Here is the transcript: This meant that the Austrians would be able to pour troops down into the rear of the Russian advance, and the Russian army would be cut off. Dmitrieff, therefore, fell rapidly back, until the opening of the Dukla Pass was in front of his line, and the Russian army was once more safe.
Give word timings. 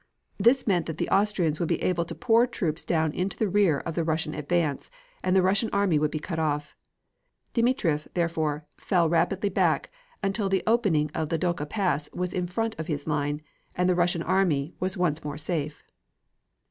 This 0.39 0.65
meant 0.65 0.87
that 0.87 0.97
the 0.97 1.09
Austrians 1.11 1.59
would 1.59 1.69
be 1.69 1.79
able 1.83 2.05
to 2.05 2.15
pour 2.15 2.47
troops 2.47 2.83
down 2.83 3.11
into 3.11 3.37
the 3.37 3.47
rear 3.47 3.77
of 3.81 3.93
the 3.93 4.03
Russian 4.03 4.33
advance, 4.33 4.89
and 5.21 5.35
the 5.35 5.43
Russian 5.43 5.69
army 5.71 5.99
would 5.99 6.09
be 6.09 6.17
cut 6.17 6.39
off. 6.39 6.75
Dmitrieff, 7.53 8.07
therefore, 8.15 8.65
fell 8.77 9.07
rapidly 9.07 9.49
back, 9.49 9.91
until 10.23 10.49
the 10.49 10.63
opening 10.65 11.11
of 11.13 11.29
the 11.29 11.37
Dukla 11.37 11.69
Pass 11.69 12.09
was 12.13 12.33
in 12.33 12.47
front 12.47 12.73
of 12.79 12.87
his 12.87 13.05
line, 13.05 13.43
and 13.75 13.87
the 13.87 13.93
Russian 13.93 14.23
army 14.23 14.73
was 14.79 14.97
once 14.97 15.23
more 15.23 15.37
safe. 15.37 15.83